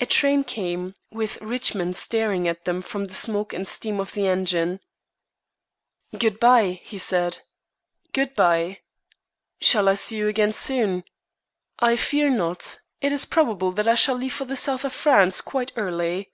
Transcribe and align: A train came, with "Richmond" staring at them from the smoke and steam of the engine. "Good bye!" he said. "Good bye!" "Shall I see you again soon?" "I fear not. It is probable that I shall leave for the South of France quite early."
A 0.00 0.06
train 0.06 0.42
came, 0.42 0.96
with 1.12 1.40
"Richmond" 1.40 1.94
staring 1.94 2.48
at 2.48 2.64
them 2.64 2.82
from 2.82 3.04
the 3.04 3.14
smoke 3.14 3.52
and 3.52 3.64
steam 3.68 4.00
of 4.00 4.14
the 4.14 4.26
engine. 4.26 4.80
"Good 6.18 6.40
bye!" 6.40 6.80
he 6.82 6.98
said. 6.98 7.38
"Good 8.12 8.34
bye!" 8.34 8.80
"Shall 9.60 9.88
I 9.88 9.94
see 9.94 10.16
you 10.18 10.26
again 10.26 10.50
soon?" 10.50 11.04
"I 11.78 11.94
fear 11.94 12.30
not. 12.30 12.80
It 13.00 13.12
is 13.12 13.24
probable 13.24 13.70
that 13.70 13.86
I 13.86 13.94
shall 13.94 14.16
leave 14.16 14.34
for 14.34 14.44
the 14.44 14.56
South 14.56 14.84
of 14.84 14.92
France 14.92 15.40
quite 15.40 15.70
early." 15.76 16.32